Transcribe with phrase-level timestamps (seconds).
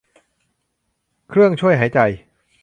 [1.29, 1.99] เครื่องช่วยหายใจ